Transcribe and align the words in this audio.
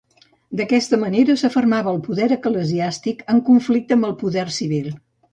D'aquesta 0.59 0.97
manera 1.01 1.33
s'afermava 1.41 1.91
el 1.91 1.99
poder 2.07 2.29
eclesiàstic, 2.35 3.21
en 3.33 3.41
conflicte 3.51 3.97
amb 3.99 4.09
el 4.09 4.15
poder 4.23 4.47
civil. 4.57 4.89